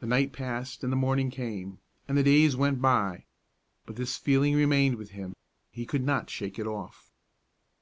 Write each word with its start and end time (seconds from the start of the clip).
The 0.00 0.06
night 0.06 0.32
passed 0.32 0.82
and 0.82 0.90
the 0.90 0.96
morning 0.96 1.30
came, 1.30 1.78
and 2.08 2.16
the 2.16 2.22
days 2.22 2.56
went 2.56 2.80
by; 2.80 3.26
but 3.84 3.96
this 3.96 4.16
feeling 4.16 4.54
remained 4.54 4.96
with 4.96 5.10
him, 5.10 5.36
he 5.70 5.84
could 5.84 6.02
not 6.02 6.30
shake 6.30 6.58
it 6.58 6.66
off. 6.66 7.10